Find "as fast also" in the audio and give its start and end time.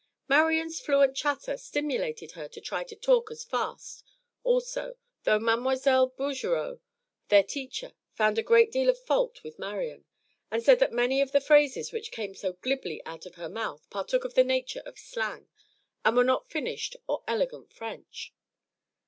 3.29-4.97